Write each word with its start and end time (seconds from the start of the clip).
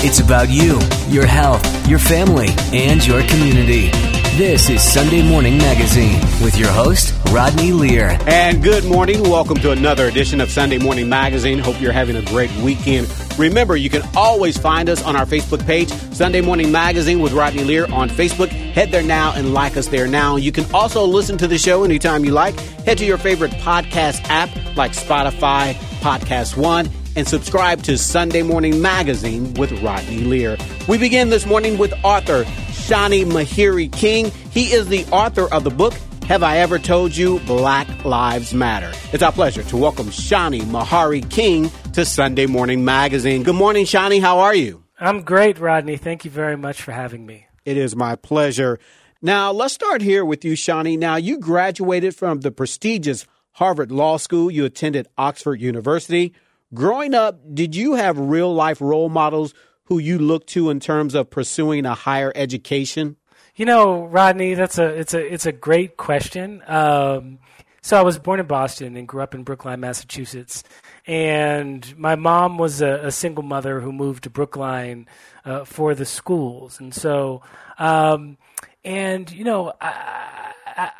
It's 0.00 0.20
about 0.20 0.48
you, 0.48 0.78
your 1.08 1.26
health, 1.26 1.88
your 1.88 1.98
family, 1.98 2.50
and 2.72 3.04
your 3.04 3.20
community. 3.24 3.90
This 4.38 4.70
is 4.70 4.80
Sunday 4.80 5.28
Morning 5.28 5.58
Magazine 5.58 6.20
with 6.40 6.56
your 6.56 6.70
host, 6.70 7.12
Rodney 7.32 7.72
Lear. 7.72 8.16
And 8.28 8.62
good 8.62 8.84
morning. 8.84 9.24
Welcome 9.24 9.56
to 9.56 9.72
another 9.72 10.06
edition 10.06 10.40
of 10.40 10.52
Sunday 10.52 10.78
Morning 10.78 11.08
Magazine. 11.08 11.58
Hope 11.58 11.80
you're 11.80 11.90
having 11.90 12.14
a 12.14 12.22
great 12.22 12.54
weekend. 12.58 13.12
Remember, 13.36 13.76
you 13.76 13.90
can 13.90 14.02
always 14.14 14.56
find 14.56 14.88
us 14.88 15.02
on 15.02 15.16
our 15.16 15.26
Facebook 15.26 15.66
page, 15.66 15.90
Sunday 16.14 16.42
Morning 16.42 16.70
Magazine 16.70 17.18
with 17.18 17.32
Rodney 17.32 17.64
Lear 17.64 17.92
on 17.92 18.08
Facebook. 18.08 18.50
Head 18.50 18.92
there 18.92 19.02
now 19.02 19.32
and 19.34 19.52
like 19.52 19.76
us 19.76 19.88
there 19.88 20.06
now. 20.06 20.36
You 20.36 20.52
can 20.52 20.72
also 20.72 21.04
listen 21.04 21.36
to 21.38 21.48
the 21.48 21.58
show 21.58 21.82
anytime 21.82 22.24
you 22.24 22.30
like. 22.30 22.58
Head 22.86 22.98
to 22.98 23.04
your 23.04 23.18
favorite 23.18 23.50
podcast 23.50 24.24
app 24.28 24.48
like 24.76 24.92
Spotify, 24.92 25.74
Podcast 25.98 26.56
One, 26.56 26.88
and 27.18 27.26
subscribe 27.26 27.82
to 27.82 27.98
Sunday 27.98 28.42
Morning 28.42 28.80
Magazine 28.80 29.52
with 29.54 29.72
Rodney 29.82 30.18
Lear. 30.18 30.56
We 30.86 30.98
begin 30.98 31.30
this 31.30 31.46
morning 31.46 31.76
with 31.76 31.92
author 32.04 32.44
Shani 32.44 33.24
Mahiri 33.24 33.92
King. 33.92 34.30
He 34.52 34.72
is 34.72 34.86
the 34.86 35.04
author 35.06 35.52
of 35.52 35.64
the 35.64 35.70
book, 35.70 35.94
Have 36.28 36.44
I 36.44 36.58
Ever 36.58 36.78
Told 36.78 37.16
You 37.16 37.40
Black 37.40 37.88
Lives 38.04 38.54
Matter? 38.54 38.92
It's 39.12 39.24
our 39.24 39.32
pleasure 39.32 39.64
to 39.64 39.76
welcome 39.76 40.06
Shani 40.06 40.60
Mahiri 40.60 41.28
King 41.28 41.72
to 41.94 42.04
Sunday 42.04 42.46
Morning 42.46 42.84
Magazine. 42.84 43.42
Good 43.42 43.56
morning, 43.56 43.84
Shani. 43.84 44.20
How 44.20 44.38
are 44.38 44.54
you? 44.54 44.84
I'm 45.00 45.22
great, 45.22 45.58
Rodney. 45.58 45.96
Thank 45.96 46.24
you 46.24 46.30
very 46.30 46.56
much 46.56 46.80
for 46.80 46.92
having 46.92 47.26
me. 47.26 47.48
It 47.64 47.76
is 47.76 47.96
my 47.96 48.14
pleasure. 48.14 48.78
Now, 49.20 49.50
let's 49.50 49.74
start 49.74 50.02
here 50.02 50.24
with 50.24 50.44
you, 50.44 50.52
Shani. 50.52 50.96
Now, 50.96 51.16
you 51.16 51.40
graduated 51.40 52.14
from 52.14 52.42
the 52.42 52.52
prestigious 52.52 53.26
Harvard 53.54 53.90
Law 53.90 54.18
School. 54.18 54.52
You 54.52 54.64
attended 54.64 55.08
Oxford 55.18 55.60
University. 55.60 56.32
Growing 56.74 57.14
up, 57.14 57.40
did 57.54 57.74
you 57.74 57.94
have 57.94 58.18
real 58.18 58.52
life 58.54 58.80
role 58.80 59.08
models 59.08 59.54
who 59.84 59.98
you 59.98 60.18
look 60.18 60.46
to 60.48 60.68
in 60.68 60.80
terms 60.80 61.14
of 61.14 61.30
pursuing 61.30 61.86
a 61.86 61.94
higher 61.94 62.30
education? 62.34 63.16
You 63.56 63.64
know, 63.64 64.04
Rodney, 64.04 64.54
that's 64.54 64.78
a 64.78 64.86
it's 64.86 65.14
a 65.14 65.32
it's 65.32 65.46
a 65.46 65.52
great 65.52 65.96
question. 65.96 66.62
Um, 66.66 67.38
so 67.80 67.96
I 67.96 68.02
was 68.02 68.18
born 68.18 68.38
in 68.38 68.46
Boston 68.46 68.96
and 68.96 69.08
grew 69.08 69.22
up 69.22 69.34
in 69.34 69.44
Brookline, 69.44 69.80
Massachusetts, 69.80 70.62
and 71.06 71.96
my 71.98 72.16
mom 72.16 72.58
was 72.58 72.82
a, 72.82 73.06
a 73.06 73.10
single 73.10 73.42
mother 73.42 73.80
who 73.80 73.90
moved 73.90 74.24
to 74.24 74.30
Brookline 74.30 75.06
uh, 75.46 75.64
for 75.64 75.94
the 75.94 76.04
schools, 76.04 76.78
and 76.80 76.94
so 76.94 77.40
um, 77.78 78.36
and 78.84 79.30
you 79.30 79.44
know. 79.44 79.72
I, 79.80 80.44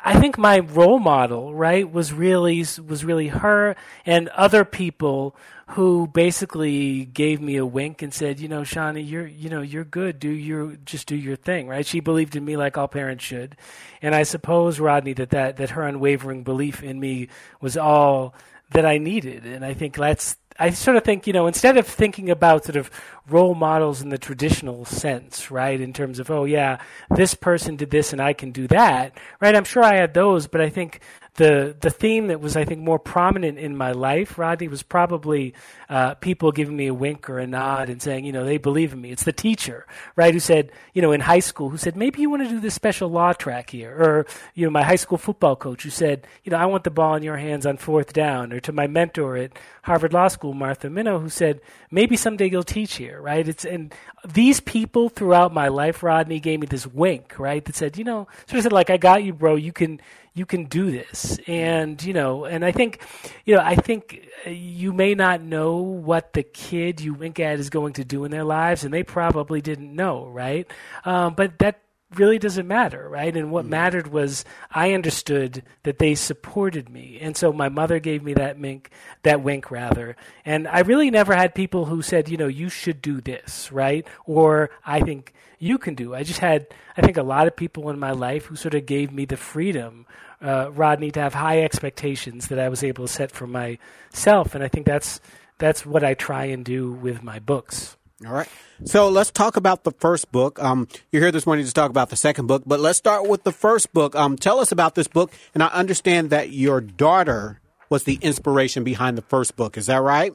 I 0.03 0.19
think 0.19 0.37
my 0.37 0.59
role 0.59 0.99
model, 0.99 1.55
right, 1.55 1.89
was 1.89 2.11
really 2.11 2.59
was 2.85 3.05
really 3.05 3.29
her 3.29 3.77
and 4.05 4.27
other 4.29 4.65
people 4.65 5.37
who 5.69 6.07
basically 6.07 7.05
gave 7.05 7.39
me 7.39 7.55
a 7.55 7.65
wink 7.65 8.01
and 8.01 8.13
said, 8.13 8.39
you 8.39 8.47
know, 8.49 8.61
Shani, 8.61 9.07
you're 9.09 9.25
you 9.25 9.49
know 9.49 9.61
you're 9.61 9.85
good. 9.85 10.19
Do 10.19 10.29
your 10.29 10.75
just 10.83 11.07
do 11.07 11.15
your 11.15 11.37
thing, 11.37 11.67
right? 11.67 11.85
She 11.85 12.01
believed 12.01 12.35
in 12.35 12.43
me 12.43 12.57
like 12.57 12.77
all 12.77 12.89
parents 12.89 13.23
should, 13.23 13.55
and 14.01 14.13
I 14.13 14.23
suppose 14.23 14.79
Rodney 14.79 15.13
that 15.13 15.29
that 15.29 15.57
that 15.57 15.69
her 15.71 15.83
unwavering 15.83 16.43
belief 16.43 16.83
in 16.83 16.99
me 16.99 17.29
was 17.61 17.77
all 17.77 18.33
that 18.71 18.85
I 18.85 18.97
needed, 18.97 19.45
and 19.45 19.63
I 19.63 19.73
think 19.73 19.95
that's 19.95 20.35
I 20.59 20.71
sort 20.71 20.97
of 20.97 21.03
think, 21.03 21.25
you 21.25 21.33
know, 21.33 21.47
instead 21.47 21.77
of 21.77 21.87
thinking 21.87 22.29
about 22.29 22.65
sort 22.65 22.75
of 22.75 22.91
role 23.29 23.55
models 23.55 24.01
in 24.01 24.09
the 24.09 24.17
traditional 24.17 24.83
sense, 24.83 25.49
right, 25.49 25.79
in 25.79 25.93
terms 25.93 26.19
of, 26.19 26.29
oh, 26.29 26.43
yeah, 26.43 26.79
this 27.15 27.33
person 27.33 27.77
did 27.77 27.91
this 27.91 28.11
and 28.11 28.21
I 28.21 28.33
can 28.33 28.51
do 28.51 28.67
that, 28.67 29.17
right? 29.39 29.55
I'm 29.55 29.63
sure 29.63 29.83
I 29.83 29.95
had 29.95 30.13
those, 30.13 30.47
but 30.47 30.59
I 30.59 30.69
think 30.69 30.99
the 31.35 31.75
the 31.79 31.89
theme 31.89 32.27
that 32.27 32.41
was 32.41 32.55
I 32.55 32.65
think 32.65 32.81
more 32.81 32.99
prominent 32.99 33.57
in 33.57 33.75
my 33.75 33.91
life, 33.91 34.37
Rodney, 34.37 34.67
was 34.67 34.83
probably 34.83 35.53
uh, 35.89 36.15
people 36.15 36.51
giving 36.51 36.75
me 36.75 36.87
a 36.87 36.93
wink 36.93 37.29
or 37.29 37.39
a 37.39 37.47
nod 37.47 37.89
and 37.89 38.01
saying, 38.01 38.25
you 38.25 38.31
know, 38.31 38.43
they 38.45 38.57
believe 38.57 38.93
in 38.93 39.01
me. 39.01 39.11
It's 39.11 39.23
the 39.23 39.33
teacher, 39.33 39.85
right, 40.15 40.33
who 40.33 40.39
said, 40.39 40.71
you 40.93 41.01
know, 41.01 41.11
in 41.11 41.21
high 41.21 41.39
school, 41.39 41.69
who 41.69 41.77
said, 41.77 41.95
maybe 41.95 42.21
you 42.21 42.29
want 42.29 42.43
to 42.43 42.49
do 42.49 42.59
this 42.59 42.73
special 42.73 43.09
law 43.09 43.33
track 43.33 43.69
here, 43.69 43.91
or 43.91 44.25
you 44.53 44.65
know, 44.65 44.71
my 44.71 44.83
high 44.83 44.95
school 44.95 45.17
football 45.17 45.55
coach 45.55 45.83
who 45.83 45.89
said, 45.89 46.27
you 46.43 46.51
know, 46.51 46.57
I 46.57 46.65
want 46.65 46.83
the 46.83 46.91
ball 46.91 47.15
in 47.15 47.23
your 47.23 47.37
hands 47.37 47.65
on 47.65 47.77
fourth 47.77 48.13
down, 48.13 48.51
or 48.51 48.59
to 48.61 48.71
my 48.71 48.87
mentor 48.87 49.37
at 49.37 49.57
Harvard 49.83 50.13
Law 50.13 50.27
School, 50.27 50.53
Martha 50.53 50.87
Minow, 50.87 51.21
who 51.21 51.29
said, 51.29 51.61
maybe 51.89 52.17
someday 52.17 52.49
you'll 52.49 52.63
teach 52.63 52.95
here, 52.95 53.21
right? 53.21 53.47
It's 53.47 53.65
and 53.65 53.93
these 54.27 54.59
people 54.59 55.09
throughout 55.09 55.53
my 55.53 55.67
life, 55.67 56.03
Rodney, 56.03 56.39
gave 56.39 56.59
me 56.59 56.67
this 56.67 56.85
wink, 56.85 57.39
right, 57.39 57.63
that 57.65 57.75
said, 57.75 57.97
you 57.97 58.03
know, 58.03 58.27
sort 58.47 58.57
of 58.57 58.63
said 58.63 58.73
like, 58.73 58.89
I 58.89 58.97
got 58.97 59.23
you, 59.23 59.33
bro. 59.33 59.55
You 59.55 59.71
can 59.71 60.01
you 60.33 60.45
can 60.45 60.65
do 60.65 60.91
this. 60.91 61.39
And 61.47 62.01
you 62.03 62.13
know 62.13 62.45
and 62.45 62.63
i 62.65 62.71
think 62.71 63.01
you 63.45 63.55
know 63.55 63.61
i 63.61 63.75
think 63.75 64.27
you 64.45 64.93
may 64.93 65.15
not 65.15 65.41
know 65.41 65.77
what 65.77 66.33
the 66.33 66.43
kid 66.43 67.01
you 67.01 67.13
wink 67.13 67.39
at 67.39 67.59
is 67.59 67.69
going 67.69 67.93
to 67.93 68.05
do 68.05 68.25
in 68.25 68.31
their 68.31 68.43
lives 68.43 68.83
and 68.83 68.93
they 68.93 69.03
probably 69.03 69.61
didn't 69.61 69.95
know 69.95 70.27
right? 70.27 70.67
Um, 71.05 71.33
but 71.35 71.59
that 71.59 71.81
really 72.15 72.39
doesn't 72.39 72.67
matter, 72.67 73.07
right? 73.07 73.35
And 73.35 73.51
what 73.51 73.65
mm 73.65 73.69
mattered 73.69 74.07
was 74.07 74.45
I 74.71 74.93
understood 74.93 75.63
that 75.83 75.99
they 75.99 76.15
supported 76.15 76.89
me, 76.89 77.19
and 77.21 77.37
so 77.37 77.53
my 77.53 77.69
mother 77.69 77.99
gave 77.99 78.23
me 78.23 78.33
that 78.33 78.57
wink, 78.59 78.89
that 79.23 79.43
wink 79.43 79.69
rather. 79.69 80.15
And 80.43 80.67
I 80.67 80.79
really 80.79 81.11
never 81.11 81.35
had 81.35 81.53
people 81.53 81.85
who 81.85 82.01
said, 82.01 82.29
you 82.29 82.37
know, 82.37 82.47
you 82.47 82.69
should 82.69 83.01
do 83.01 83.21
this, 83.21 83.71
right? 83.71 84.07
Or 84.25 84.71
I 84.85 85.01
think 85.01 85.33
you 85.59 85.77
can 85.77 85.93
do. 85.93 86.15
I 86.15 86.23
just 86.23 86.39
had, 86.39 86.67
I 86.97 87.01
think, 87.01 87.17
a 87.17 87.23
lot 87.23 87.47
of 87.47 87.55
people 87.55 87.89
in 87.89 87.99
my 87.99 88.11
life 88.11 88.45
who 88.45 88.55
sort 88.55 88.73
of 88.73 88.85
gave 88.85 89.11
me 89.11 89.25
the 89.25 89.37
freedom, 89.37 90.07
uh, 90.41 90.71
Rodney, 90.71 91.11
to 91.11 91.19
have 91.19 91.35
high 91.35 91.61
expectations 91.61 92.47
that 92.47 92.59
I 92.59 92.69
was 92.69 92.83
able 92.83 93.05
to 93.05 93.13
set 93.13 93.31
for 93.31 93.45
myself, 93.45 94.55
and 94.55 94.63
I 94.63 94.67
think 94.67 94.87
that's 94.87 95.19
that's 95.59 95.85
what 95.85 96.03
I 96.03 96.13
try 96.13 96.45
and 96.45 96.63
do 96.63 96.91
with 96.93 97.21
my 97.21 97.37
books. 97.37 97.97
All 98.25 98.33
right. 98.33 98.49
So 98.83 99.07
let's 99.07 99.31
talk 99.31 99.55
about 99.55 99.85
the 99.85 99.91
first 99.91 100.29
book. 100.29 100.61
Um, 100.61 100.89
you're 101.11 101.21
here 101.21 101.31
this 101.31 101.45
morning 101.45 101.65
to 101.65 101.71
talk 101.71 101.89
about 101.89 102.09
the 102.09 102.17
second 102.17 102.47
book, 102.47 102.63
but 102.65 102.81
let's 102.81 102.97
start 102.97 103.29
with 103.29 103.43
the 103.43 103.53
first 103.53 103.93
book. 103.93 104.13
Um, 104.13 104.35
tell 104.35 104.59
us 104.59 104.73
about 104.73 104.95
this 104.95 105.07
book. 105.07 105.31
And 105.53 105.63
I 105.63 105.67
understand 105.67 106.29
that 106.31 106.51
your 106.51 106.81
daughter 106.81 107.61
was 107.89 108.03
the 108.03 108.19
inspiration 108.21 108.83
behind 108.83 109.17
the 109.17 109.21
first 109.21 109.55
book. 109.55 109.77
Is 109.77 109.85
that 109.85 110.01
right? 110.01 110.33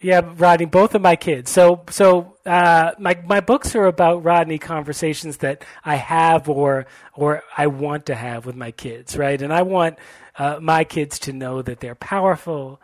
Yeah, 0.00 0.22
Rodney, 0.38 0.64
both 0.64 0.94
of 0.96 1.02
my 1.02 1.14
kids. 1.14 1.50
So, 1.52 1.84
so 1.90 2.36
uh, 2.46 2.92
my 2.98 3.22
my 3.26 3.40
books 3.40 3.76
are 3.76 3.84
about 3.84 4.24
Rodney 4.24 4.58
conversations 4.58 5.36
that 5.38 5.62
I 5.84 5.96
have 5.96 6.48
or 6.48 6.86
or 7.14 7.42
I 7.56 7.66
want 7.66 8.06
to 8.06 8.14
have 8.14 8.46
with 8.46 8.56
my 8.56 8.70
kids, 8.70 9.16
right? 9.16 9.40
And 9.40 9.52
I 9.52 9.62
want 9.62 9.98
uh, 10.38 10.58
my 10.60 10.84
kids 10.84 11.18
to 11.20 11.34
know 11.34 11.60
that 11.60 11.80
they're 11.80 11.94
powerful 11.94 12.80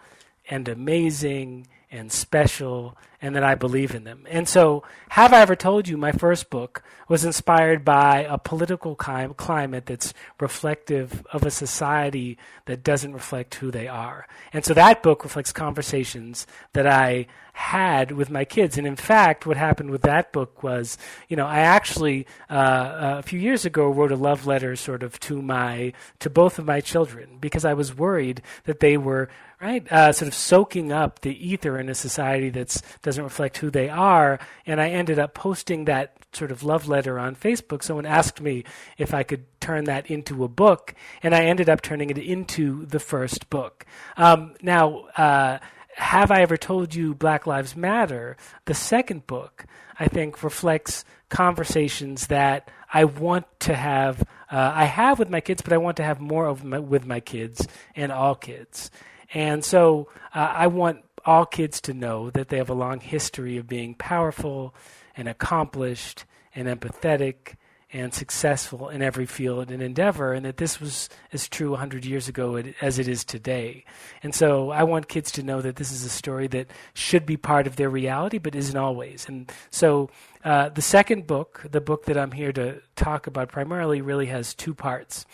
and 0.48 0.68
amazing 0.68 1.68
and 1.90 2.12
special 2.12 2.98
and 3.20 3.34
that 3.34 3.44
I 3.44 3.54
believe 3.54 3.94
in 3.94 4.04
them. 4.04 4.26
And 4.28 4.48
so, 4.48 4.82
Have 5.10 5.32
I 5.32 5.40
Ever 5.40 5.56
Told 5.56 5.88
You, 5.88 5.96
my 5.96 6.12
first 6.12 6.50
book, 6.50 6.82
was 7.08 7.24
inspired 7.24 7.84
by 7.84 8.26
a 8.28 8.38
political 8.38 8.94
climate 8.94 9.86
that's 9.86 10.12
reflective 10.40 11.24
of 11.32 11.44
a 11.44 11.50
society 11.50 12.38
that 12.66 12.82
doesn't 12.82 13.12
reflect 13.12 13.54
who 13.56 13.70
they 13.70 13.88
are. 13.88 14.26
And 14.52 14.64
so, 14.64 14.74
that 14.74 15.02
book 15.02 15.24
reflects 15.24 15.52
conversations 15.52 16.46
that 16.72 16.86
I 16.86 17.26
had 17.56 18.12
with 18.12 18.28
my 18.28 18.44
kids. 18.44 18.76
And 18.76 18.86
in 18.86 18.96
fact, 18.96 19.46
what 19.46 19.56
happened 19.56 19.88
with 19.90 20.02
that 20.02 20.30
book 20.30 20.62
was, 20.62 20.98
you 21.26 21.38
know, 21.38 21.46
I 21.46 21.60
actually 21.60 22.26
uh, 22.50 23.16
a 23.18 23.22
few 23.22 23.40
years 23.40 23.64
ago 23.64 23.88
wrote 23.88 24.12
a 24.12 24.16
love 24.16 24.46
letter 24.46 24.76
sort 24.76 25.02
of 25.02 25.18
to 25.20 25.40
my 25.40 25.94
to 26.18 26.28
both 26.28 26.58
of 26.58 26.66
my 26.66 26.82
children 26.82 27.38
because 27.40 27.64
I 27.64 27.72
was 27.72 27.96
worried 27.96 28.42
that 28.64 28.80
they 28.80 28.98
were 28.98 29.30
right? 29.60 29.90
Uh, 29.90 30.12
sort 30.12 30.28
of 30.28 30.34
soaking 30.34 30.92
up 30.92 31.20
the 31.20 31.48
ether 31.48 31.78
in 31.78 31.88
a 31.88 31.94
society 31.94 32.50
that 32.50 32.78
doesn't 33.06 33.24
reflect 33.24 33.56
who 33.58 33.70
they 33.70 33.88
are. 33.88 34.38
And 34.66 34.80
I 34.80 34.90
ended 34.90 35.18
up 35.18 35.32
posting 35.32 35.86
that 35.86 36.16
sort 36.32 36.50
of 36.50 36.62
love 36.62 36.86
letter 36.88 37.18
on 37.18 37.34
Facebook. 37.34 37.82
Someone 37.82 38.04
asked 38.04 38.40
me 38.40 38.64
if 38.98 39.14
I 39.14 39.22
could 39.22 39.44
turn 39.60 39.84
that 39.84 40.10
into 40.10 40.44
a 40.44 40.48
book, 40.48 40.94
and 41.22 41.34
I 41.34 41.44
ended 41.44 41.68
up 41.70 41.80
turning 41.80 42.10
it 42.10 42.18
into 42.18 42.84
the 42.84 43.00
first 43.00 43.48
book. 43.48 43.86
Um, 44.16 44.54
now, 44.60 45.06
uh, 45.16 45.58
have 45.94 46.30
I 46.30 46.42
ever 46.42 46.58
told 46.58 46.94
you 46.94 47.14
Black 47.14 47.46
Lives 47.46 47.74
Matter? 47.74 48.36
The 48.66 48.74
second 48.74 49.26
book, 49.26 49.64
I 49.98 50.08
think, 50.08 50.42
reflects 50.42 51.04
conversations 51.30 52.26
that 52.26 52.70
I 52.92 53.04
want 53.04 53.46
to 53.60 53.74
have. 53.74 54.20
Uh, 54.50 54.72
I 54.74 54.84
have 54.84 55.18
with 55.18 55.30
my 55.30 55.40
kids, 55.40 55.62
but 55.62 55.72
I 55.72 55.78
want 55.78 55.96
to 55.98 56.04
have 56.04 56.20
more 56.20 56.46
of 56.46 56.64
my, 56.64 56.78
with 56.80 57.06
my 57.06 57.20
kids 57.20 57.66
and 57.94 58.12
all 58.12 58.34
kids. 58.34 58.90
And 59.32 59.64
so 59.64 60.08
uh, 60.34 60.52
I 60.54 60.66
want 60.66 61.02
all 61.26 61.44
kids 61.44 61.80
to 61.82 61.92
know 61.92 62.30
that 62.30 62.48
they 62.48 62.56
have 62.56 62.70
a 62.70 62.74
long 62.74 63.00
history 63.00 63.56
of 63.58 63.66
being 63.66 63.94
powerful 63.94 64.74
and 65.16 65.28
accomplished 65.28 66.24
and 66.54 66.68
empathetic 66.68 67.56
and 67.92 68.12
successful 68.12 68.88
in 68.88 69.00
every 69.00 69.26
field 69.26 69.70
and 69.70 69.80
endeavor, 69.80 70.32
and 70.32 70.44
that 70.44 70.56
this 70.56 70.80
was 70.80 71.08
as 71.32 71.48
true 71.48 71.70
100 71.70 72.04
years 72.04 72.28
ago 72.28 72.60
as 72.80 72.98
it 72.98 73.06
is 73.06 73.24
today. 73.24 73.84
And 74.22 74.34
so 74.34 74.70
I 74.70 74.82
want 74.82 75.08
kids 75.08 75.30
to 75.32 75.42
know 75.42 75.62
that 75.62 75.76
this 75.76 75.92
is 75.92 76.04
a 76.04 76.08
story 76.08 76.48
that 76.48 76.68
should 76.94 77.24
be 77.24 77.36
part 77.36 77.66
of 77.66 77.76
their 77.76 77.88
reality, 77.88 78.38
but 78.38 78.56
isn't 78.56 78.76
always. 78.76 79.28
And 79.28 79.50
so 79.70 80.10
uh, 80.44 80.70
the 80.70 80.82
second 80.82 81.26
book, 81.26 81.64
the 81.70 81.80
book 81.80 82.06
that 82.06 82.18
I'm 82.18 82.32
here 82.32 82.52
to 82.52 82.80
talk 82.96 83.28
about 83.28 83.50
primarily, 83.50 84.00
really 84.00 84.26
has 84.26 84.52
two 84.52 84.74
parts. 84.74 85.24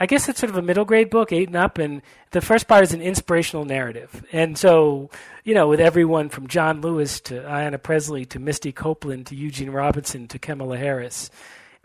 I 0.00 0.06
guess 0.06 0.28
it's 0.28 0.38
sort 0.38 0.50
of 0.50 0.56
a 0.56 0.62
middle 0.62 0.84
grade 0.84 1.10
book, 1.10 1.32
eight 1.32 1.48
and 1.48 1.56
up, 1.56 1.78
and 1.78 2.02
the 2.30 2.40
first 2.40 2.68
part 2.68 2.84
is 2.84 2.92
an 2.92 3.02
inspirational 3.02 3.64
narrative. 3.64 4.24
And 4.30 4.56
so, 4.56 5.10
you 5.44 5.54
know, 5.54 5.66
with 5.66 5.80
everyone 5.80 6.28
from 6.28 6.46
John 6.46 6.80
Lewis 6.80 7.20
to 7.22 7.40
Ayanna 7.40 7.82
Pressley 7.82 8.24
to 8.26 8.38
Misty 8.38 8.70
Copeland 8.70 9.26
to 9.26 9.34
Eugene 9.34 9.70
Robinson 9.70 10.28
to 10.28 10.38
Kamala 10.38 10.76
Harris. 10.76 11.30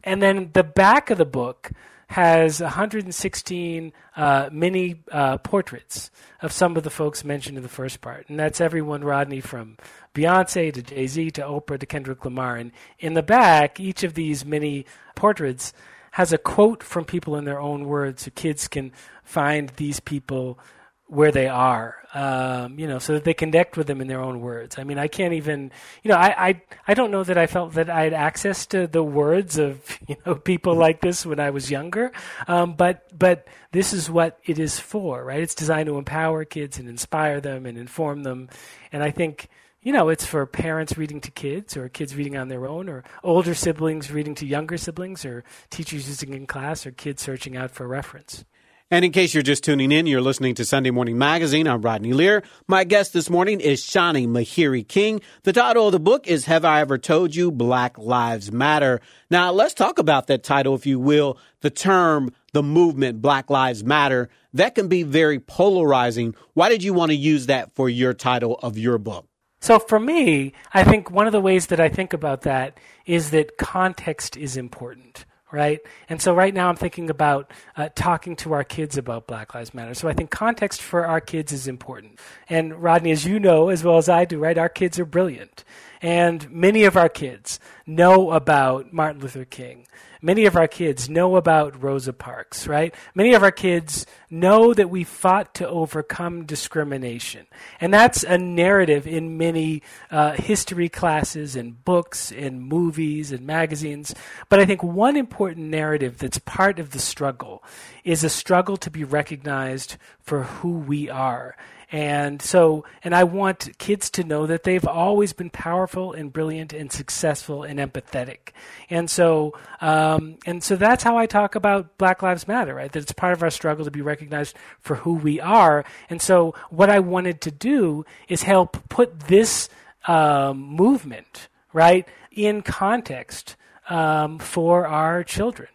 And 0.04 0.22
then 0.22 0.52
the 0.54 0.64
back 0.64 1.10
of 1.10 1.18
the 1.18 1.26
book 1.26 1.72
has 2.08 2.62
116 2.62 3.92
uh, 4.16 4.50
mini 4.52 5.02
uh, 5.12 5.38
portraits 5.40 6.12
of 6.44 6.52
some 6.52 6.78
of 6.78 6.84
the 6.84 6.92
folks 6.92 7.24
mentioned 7.24 7.58
in 7.58 7.64
the 7.64 7.70
first 7.70 8.02
part. 8.02 8.30
And 8.30 8.40
that's 8.40 8.62
everyone, 8.62 9.04
Rodney, 9.04 9.42
from 9.42 9.78
Beyonce 10.14 10.72
to 10.74 10.84
Jay 10.84 11.08
Z 11.08 11.32
to 11.32 11.42
Oprah 11.42 11.80
to 11.80 11.88
Kendrick 11.88 12.24
Lamar. 12.24 12.58
And 12.58 12.72
in 13.00 13.16
the 13.16 13.24
back, 13.24 13.80
each 13.80 14.04
of 14.04 14.14
these 14.14 14.46
mini 14.46 14.86
portraits 15.16 15.74
has 16.14 16.32
a 16.32 16.38
quote 16.38 16.84
from 16.84 17.06
people 17.06 17.36
in 17.36 17.44
their 17.44 17.60
own 17.60 17.86
words 17.86 18.22
so 18.22 18.32
kids 18.36 18.68
can 18.68 18.92
find 19.24 19.70
these 19.78 20.00
people 20.00 20.60
where 21.08 21.32
they 21.32 21.48
are, 21.48 21.96
um, 22.14 22.78
you 22.78 22.88
know, 22.88 23.00
so 23.00 23.14
that 23.14 23.24
they 23.24 23.34
connect 23.34 23.78
with 23.78 23.88
them 23.88 24.00
in 24.00 24.08
their 24.08 24.22
own 24.22 24.40
words. 24.40 24.78
I 24.78 24.84
mean, 24.84 25.00
I 25.00 25.08
can't 25.08 25.34
even, 25.34 25.72
you 26.04 26.10
know, 26.10 26.16
I, 26.16 26.50
I, 26.50 26.62
I 26.88 26.94
don't 26.94 27.10
know 27.10 27.24
that 27.24 27.38
I 27.38 27.48
felt 27.48 27.74
that 27.74 27.90
I 27.90 28.04
had 28.04 28.14
access 28.14 28.68
to 28.68 28.86
the 28.86 29.04
words 29.04 29.58
of, 29.58 29.82
you 30.08 30.16
know, 30.24 30.36
people 30.36 30.76
like 30.76 31.02
this 31.02 31.26
when 31.26 31.40
I 31.40 31.50
was 31.50 31.72
younger. 31.72 32.12
Um, 32.48 32.76
but, 32.76 33.06
but 33.18 33.48
this 33.72 33.92
is 33.92 34.08
what 34.08 34.40
it 34.46 34.60
is 34.60 34.80
for, 34.80 35.24
right? 35.24 35.42
It's 35.42 35.56
designed 35.56 35.88
to 35.88 35.98
empower 35.98 36.46
kids 36.46 36.78
and 36.78 36.88
inspire 36.88 37.42
them 37.42 37.66
and 37.66 37.76
inform 37.76 38.22
them. 38.22 38.50
And 38.92 39.02
I 39.02 39.10
think, 39.10 39.50
you 39.84 39.92
know, 39.92 40.08
it's 40.08 40.26
for 40.26 40.46
parents 40.46 40.98
reading 40.98 41.20
to 41.22 41.32
kids 41.32 41.76
or 41.76 41.90
kids 41.90 42.16
reading 42.16 42.38
on 42.38 42.48
their 42.48 42.66
own 42.66 42.88
or 42.88 43.04
older 43.22 43.54
siblings 43.54 44.12
reading 44.12 44.34
to 44.36 44.46
younger 44.46 44.78
siblings 44.78 45.26
or 45.26 45.44
teachers 45.70 46.08
using 46.08 46.34
in 46.34 46.48
class 46.48 46.86
or 46.86 46.92
kids 46.92 47.22
searching 47.22 47.58
out 47.58 47.70
for 47.70 47.86
reference. 47.86 48.46
And 48.90 49.04
in 49.04 49.12
case 49.12 49.34
you're 49.34 49.44
just 49.44 49.64
tuning 49.64 49.92
in, 49.92 50.08
you're 50.08 50.22
listening 50.22 50.56
to 50.56 50.66
Sunday 50.66 50.92
Morning 50.92 51.18
Magazine. 51.18 51.68
I'm 51.68 51.82
Rodney 51.82 52.14
Lear. 52.14 52.44
My 52.68 52.84
guest 52.84 53.12
this 53.12 53.30
morning 53.30 53.60
is 53.60 53.84
Shani 53.84 54.28
Mahiri 54.28 54.88
King. 54.88 55.20
The 55.44 55.52
title 55.52 55.88
of 55.88 55.92
the 55.92 56.00
book 56.00 56.28
is 56.28 56.46
Have 56.46 56.64
I 56.64 56.80
Ever 56.82 56.98
Told 56.98 57.36
You 57.36 57.52
Black 57.52 57.98
Lives 57.98 58.52
Matter? 58.52 59.02
Now, 59.30 59.52
let's 59.52 59.74
talk 59.74 60.00
about 60.00 60.28
that 60.28 60.44
title, 60.44 60.76
if 60.76 60.86
you 60.86 61.00
will. 61.00 61.40
The 61.62 61.72
term, 61.72 62.32
the 62.54 62.64
movement, 62.64 63.22
Black 63.22 63.50
Lives 63.50 63.84
Matter, 63.84 64.30
that 64.54 64.76
can 64.76 64.88
be 64.88 65.04
very 65.04 65.40
polarizing. 65.40 66.36
Why 66.54 66.70
did 66.70 66.84
you 66.84 66.94
want 66.94 67.10
to 67.12 67.18
use 67.18 67.48
that 67.48 67.74
for 67.76 67.90
your 67.90 68.14
title 68.14 68.60
of 68.62 68.78
your 68.78 68.98
book? 68.98 69.28
So 69.64 69.80
for 69.80 69.98
me, 69.98 70.52
I 70.74 70.84
think 70.84 71.10
one 71.10 71.26
of 71.26 71.32
the 71.32 71.40
ways 71.40 71.68
that 71.68 71.80
I 71.80 71.88
think 71.88 72.12
about 72.12 72.42
that 72.42 72.78
is 73.06 73.32
that 73.32 73.58
context 73.58 74.36
is 74.36 74.58
important, 74.58 75.24
right? 75.54 75.80
And 76.10 76.22
so 76.22 76.36
right 76.36 76.54
now 76.54 76.68
I'm 76.68 76.76
thinking 76.76 77.10
about 77.10 77.50
uh, 77.78 77.88
talking 77.96 78.36
to 78.36 78.52
our 78.52 78.66
kids 78.66 78.98
about 78.98 79.26
Black 79.26 79.56
Lives 79.56 79.74
Matter. 79.74 79.94
So 79.94 80.10
I 80.10 80.14
think 80.14 80.32
context 80.32 80.82
for 80.82 81.06
our 81.06 81.22
kids 81.22 81.54
is 81.54 81.66
important. 81.66 82.20
And 82.50 82.84
Rodney, 82.84 83.12
as 83.12 83.26
you 83.26 83.40
know 83.40 83.70
as 83.70 83.86
well 83.86 83.98
as 83.98 84.10
I 84.10 84.26
do, 84.26 84.38
right, 84.38 84.58
our 84.58 84.68
kids 84.68 85.00
are 85.00 85.06
brilliant. 85.06 85.64
And 86.02 86.52
many 86.52 86.84
of 86.84 86.98
our 86.98 87.08
kids 87.08 87.58
know 87.88 88.32
about 88.32 88.92
Martin 88.92 89.22
Luther 89.22 89.46
King 89.46 89.88
Many 90.26 90.46
of 90.46 90.56
our 90.56 90.70
kids 90.70 91.10
know 91.10 91.36
about 91.36 91.84
Rosa 91.84 92.14
Parks, 92.14 92.66
right? 92.66 92.96
Many 93.14 93.34
of 93.34 93.44
our 93.44 93.52
kids 93.52 94.06
know 94.30 94.74
that 94.74 94.90
we 94.90 95.04
fought 95.04 95.54
to 95.56 95.68
overcome 95.68 96.46
discrimination. 96.46 97.46
And 97.82 97.94
that's 97.94 98.24
a 98.24 98.38
narrative 98.38 99.06
in 99.06 99.38
many 99.38 99.82
uh, 100.10 100.32
history 100.32 100.88
classes 100.88 101.58
and 101.58 101.84
books 101.84 102.32
and 102.32 102.64
movies 102.64 103.34
and 103.34 103.46
magazines. 103.46 104.16
But 104.48 104.62
I 104.62 104.66
think 104.66 104.82
one 104.82 105.18
important 105.18 105.68
narrative 105.68 106.20
that's 106.20 106.40
part 106.40 106.80
of 106.80 106.92
the 106.92 107.00
struggle 107.00 107.62
is 108.06 108.24
a 108.24 108.30
struggle 108.30 108.78
to 108.78 108.90
be 108.90 109.04
recognized 109.04 109.98
for 110.22 110.44
who 110.44 110.78
we 110.78 111.10
are 111.10 111.58
and 111.94 112.42
so, 112.42 112.86
and 113.04 113.14
I 113.14 113.24
want 113.24 113.78
kids 113.78 114.10
to 114.12 114.24
know 114.24 114.48
that 114.48 114.64
they've 114.64 114.86
always 114.86 115.32
been 115.32 115.52
powerful 115.52 116.12
and 116.12 116.34
brilliant 116.34 116.74
and 116.74 116.92
successful 116.92 117.62
and 117.62 117.78
empathetic. 117.78 118.50
And 118.90 119.12
so, 119.12 119.54
um, 119.80 120.40
and 120.48 120.64
so 120.64 120.76
that's 120.76 121.04
how 121.04 121.20
I 121.20 121.28
talk 121.28 121.54
about 121.54 122.00
Black 122.00 122.24
Lives 122.24 122.48
Matter, 122.48 122.74
right? 122.74 122.92
That 122.92 123.04
it's 123.04 123.12
part 123.12 123.34
of 123.34 123.44
our 123.44 123.52
struggle 123.52 123.86
to 123.86 123.92
be 123.92 124.02
recognized 124.02 124.56
for 124.80 124.96
who 124.96 125.14
we 125.14 125.40
are. 125.40 125.86
And 126.10 126.20
so, 126.20 126.56
what 126.72 126.90
I 126.90 127.00
wanted 127.00 127.42
to 127.42 127.52
do 127.52 128.08
is 128.28 128.42
help 128.42 128.90
put 128.90 129.20
this 129.28 129.70
um, 130.08 130.58
movement, 130.58 131.48
right, 131.74 132.08
in 132.32 132.64
context 132.64 133.56
um, 133.88 134.40
for 134.40 134.88
our 134.88 135.24
children. 135.24 135.70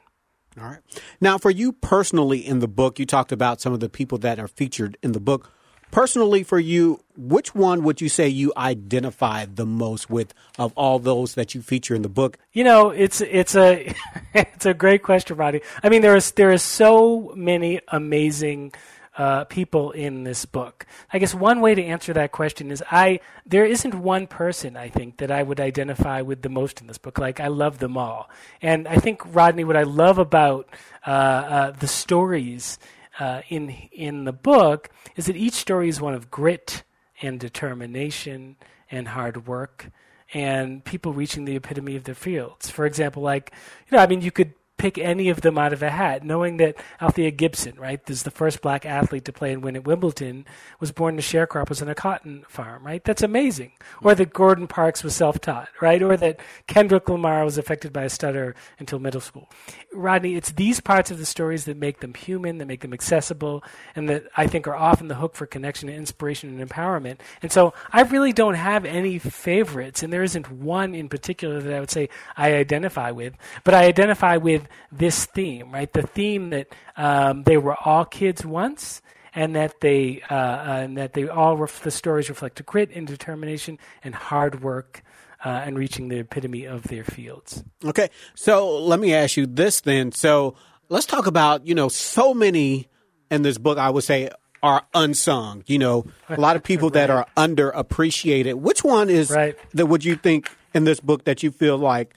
All 0.61 0.67
right. 0.67 0.81
Now, 1.21 1.39
for 1.39 1.51
you 1.53 1.73
personally 1.73 2.45
in 2.45 2.59
the 2.59 2.67
book, 2.67 2.99
you 2.99 3.07
talked 3.07 3.31
about 3.31 3.61
some 3.61 3.73
of 3.73 3.79
the 3.79 3.89
people 3.89 4.19
that 4.19 4.41
are 4.41 4.49
featured 4.49 4.99
in 5.01 5.13
the 5.13 5.21
book 5.21 5.53
personally 5.91 6.43
for 6.43 6.59
you, 6.59 7.01
which 7.17 7.55
one 7.55 7.83
would 7.83 8.01
you 8.01 8.09
say 8.09 8.29
you 8.29 8.53
identify 8.57 9.45
the 9.47 9.67
most 9.67 10.09
with 10.09 10.35
of 10.59 10.73
all 10.77 10.99
those 10.99 11.35
that 11.35 11.55
you 11.55 11.63
feature 11.63 11.95
in 11.95 12.03
the 12.03 12.09
book? 12.09 12.39
You 12.53 12.65
know, 12.65 12.91
it's 12.91 13.21
it's 13.21 13.55
a 13.55 13.95
it's 14.35 14.67
a 14.67 14.75
great 14.75 15.03
question, 15.03 15.37
Roddy. 15.37 15.63
I 15.83 15.89
mean, 15.89 16.03
there 16.03 16.17
is 16.17 16.33
there 16.33 16.53
is 16.53 16.63
so 16.63 17.33
many 17.35 17.81
amazing 17.89 18.73
uh, 19.19 19.45
people 19.45 19.91
in 19.91 20.23
this 20.23 20.45
book. 20.45 20.87
I 21.13 21.19
guess 21.19 21.35
one 21.35 21.61
way 21.61 21.75
to 21.75 21.85
answer 21.85 22.13
that 22.13 22.31
question 22.31 22.71
is 22.71 22.83
I 22.91 23.21
there 23.45 23.65
isn't 23.65 23.95
one 23.95 24.29
person 24.29 24.77
I 24.77 24.89
think 24.89 25.17
that 25.19 25.31
I 25.31 25.43
would 25.43 25.59
identify 25.59 26.23
with 26.23 26.43
the 26.43 26.49
most 26.49 26.81
in 26.81 26.87
this 26.87 26.99
book. 26.99 27.19
Like 27.19 27.41
I 27.41 27.49
love 27.49 27.79
them 27.79 27.97
all, 27.97 28.31
and 28.63 28.87
I 28.87 28.97
think 28.97 29.23
Rodney, 29.35 29.65
what 29.65 29.77
I 29.77 29.83
love 29.83 30.19
about 30.19 30.69
uh, 31.07 31.11
uh, 31.11 31.71
the 31.73 31.89
stories 31.89 32.79
uh, 33.19 33.43
in 33.49 33.71
in 33.93 34.25
the 34.25 34.33
book 34.33 34.91
is 35.17 35.27
that 35.27 35.37
each 35.37 35.55
story 35.55 35.89
is 35.89 36.01
one 36.01 36.15
of 36.15 36.31
grit 36.31 36.83
and 37.21 37.41
determination 37.41 38.57
and 38.91 39.09
hard 39.09 39.47
work 39.47 39.91
and 40.35 40.85
people 40.85 41.13
reaching 41.13 41.45
the 41.45 41.57
epitome 41.57 41.97
of 41.97 42.05
their 42.05 42.15
fields. 42.15 42.71
For 42.71 42.85
example, 42.87 43.23
like 43.23 43.53
you 43.91 43.97
know, 43.97 44.03
I 44.03 44.07
mean, 44.07 44.21
you 44.21 44.31
could 44.31 44.53
pick 44.79 44.97
any 44.97 45.29
of 45.29 45.41
them 45.43 45.59
out 45.59 45.73
of 45.73 45.83
a 45.83 45.91
hat, 45.91 46.25
knowing 46.25 46.57
that 46.59 46.77
Althea 47.03 47.31
Gibson, 47.31 47.75
right, 47.79 48.01
is 48.09 48.23
the 48.23 48.31
first 48.31 48.63
black 48.63 48.87
athlete 48.87 49.25
to 49.27 49.33
play 49.33 49.53
and 49.53 49.63
win 49.63 49.77
at 49.77 49.85
Wimbledon, 49.85 50.47
was 50.81 50.93
born 50.93 51.17
to 51.17 51.23
sharecroppers 51.23 51.83
on 51.83 51.89
a 51.89 51.95
cotton 51.95 52.45
farm, 52.49 52.87
right? 52.87 53.03
That's 53.05 53.23
amazing. 53.23 53.73
Or 54.03 54.15
that 54.15 54.33
Gordon 54.33 54.67
Parks 54.67 55.03
was 55.03 55.15
self-taught, 55.15 55.69
right? 55.81 56.03
Or 56.03 56.17
that 56.17 56.41
Kendrick 56.67 57.09
Lamar 57.09 57.45
was 57.45 57.59
affected 57.59 57.93
by 57.93 58.05
a 58.05 58.09
stutter 58.09 58.55
until 58.79 58.99
middle 58.99 59.21
school. 59.21 59.49
Rodney, 59.93 60.37
it's 60.37 60.53
these 60.53 60.81
parts 60.81 61.11
of 61.11 61.19
the 61.19 61.27
stories 61.27 61.65
that 61.65 61.77
make 61.77 62.01
them 62.01 62.15
human, 62.15 62.59
that 62.59 62.67
make 62.67 62.81
them 62.81 62.95
accessible, 62.95 63.65
and 63.97 64.09
that 64.09 64.25
I 64.37 64.47
think 64.47 64.69
are 64.69 64.77
often 64.77 65.09
the 65.09 65.17
hook 65.17 65.35
for 65.35 65.47
connection 65.47 65.89
and 65.89 65.99
inspiration 65.99 66.59
and 66.59 66.71
empowerment. 66.71 67.19
And 67.43 67.51
so 67.51 67.75
I 67.91 68.03
really 68.03 68.33
don't 68.33 68.55
have 68.55 68.85
any 68.85 69.19
favorites, 69.19 70.03
and 70.03 70.13
there 70.13 70.23
isn't 70.23 70.51
one 70.53 70.95
in 70.95 71.09
particular 71.09 71.61
that 71.61 71.75
I 71.75 71.81
would 71.81 71.91
say 71.91 72.09
I 72.37 72.55
identify 72.55 73.11
with, 73.11 73.35
but 73.65 73.75
I 73.75 73.85
identify 73.85 74.37
with 74.37 74.68
this 74.93 75.27
theme, 75.27 75.73
right? 75.73 75.93
The 75.93 76.07
theme 76.07 76.51
that 76.51 76.69
um, 76.97 77.45
they 77.45 77.57
were 77.57 77.77
all 77.85 78.05
kids 78.05 78.45
once, 78.45 79.03
and 79.35 79.55
that 79.57 79.81
they 79.81 80.23
uh, 80.31 80.35
uh, 80.35 80.81
and 80.83 80.97
that 80.97 81.13
they 81.13 81.29
all 81.29 81.57
ref- 81.57 81.83
the 81.83 81.91
stories 81.91 82.29
reflect 82.29 82.65
grit 82.67 82.91
and 82.95 83.07
determination 83.07 83.79
and 84.03 84.15
hard 84.15 84.63
work. 84.63 85.03
Uh, 85.45 85.51
and 85.51 85.79
reaching 85.79 86.09
the 86.09 86.19
epitome 86.19 86.65
of 86.65 86.83
their 86.89 87.05
fields. 87.05 87.63
Okay, 87.85 88.11
so 88.35 88.77
let 88.81 88.99
me 88.99 89.15
ask 89.15 89.37
you 89.37 89.47
this 89.47 89.83
then. 89.83 90.11
So 90.11 90.57
let's 90.89 91.07
talk 91.07 91.29
about 91.29 91.65
you 91.65 91.77
know 91.77 91.89
so 91.89 92.35
many 92.35 92.89
in 93.31 93.43
this 93.43 93.57
book. 93.57 93.79
I 93.79 93.89
would 93.89 94.03
say 94.03 94.31
are 94.63 94.85
unsung. 94.95 95.65
You 95.67 95.79
know, 95.79 96.07
a 96.29 96.41
lot 96.41 96.57
of 96.57 96.63
people 96.63 96.89
right. 96.93 96.95
that 97.07 97.11
are 97.11 97.27
underappreciated. 97.37 98.55
Which 98.55 98.85
one 98.85 99.11
is 99.11 99.31
right. 99.31 99.57
that? 99.75 99.87
Would 99.87 100.05
you 100.05 100.17
think 100.17 100.51
in 100.75 100.85
this 100.85 101.01
book 101.01 101.25
that 101.25 101.43
you 101.43 101.51
feel 101.51 101.79
like 101.79 102.15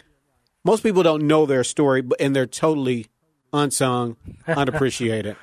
most 0.63 0.83
people 0.83 1.03
don't 1.03 1.23
know 1.23 1.45
their 1.45 1.63
story, 1.63 2.03
and 2.19 2.35
they're 2.35 2.45
totally 2.45 3.07
unsung, 3.53 4.17
unappreciated. 4.47 5.35